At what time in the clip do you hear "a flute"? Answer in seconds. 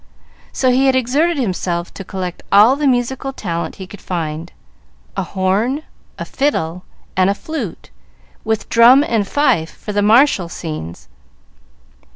7.29-7.91